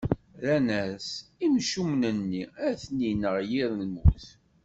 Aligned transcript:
Rran-as: 0.41 1.07
Imcumen-nni, 1.45 2.43
ad 2.65 2.75
ten-ineɣ 2.81 3.35
yir 3.49 3.69
lmut. 3.81 4.25